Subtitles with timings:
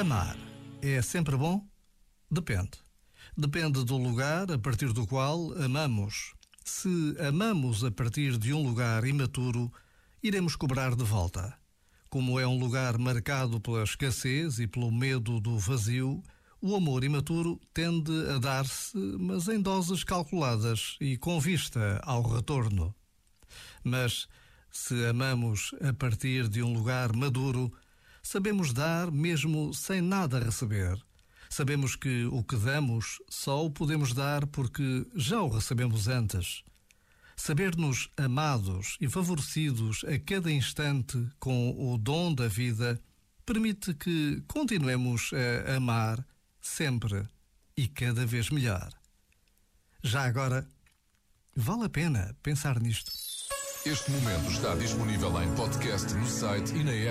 [0.00, 0.36] Amar
[0.82, 1.66] é sempre bom?
[2.30, 2.72] Depende.
[3.34, 6.34] Depende do lugar a partir do qual amamos.
[6.62, 9.72] Se amamos a partir de um lugar imaturo,
[10.22, 11.58] iremos cobrar de volta.
[12.10, 16.22] Como é um lugar marcado pela escassez e pelo medo do vazio,
[16.60, 22.94] o amor imaturo tende a dar-se, mas em doses calculadas e com vista ao retorno.
[23.82, 24.28] Mas,
[24.70, 27.72] se amamos a partir de um lugar maduro,
[28.28, 31.00] Sabemos dar mesmo sem nada receber.
[31.48, 36.64] Sabemos que o que damos só o podemos dar porque já o recebemos antes.
[37.36, 43.00] Saber-nos amados e favorecidos a cada instante com o dom da vida
[43.46, 46.26] permite que continuemos a amar
[46.60, 47.28] sempre
[47.76, 48.90] e cada vez melhor.
[50.02, 50.66] Já agora,
[51.54, 53.12] vale a pena pensar nisto.
[53.86, 57.04] Este momento está disponível em podcast no site e na app.